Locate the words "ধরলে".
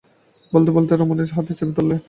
1.77-1.95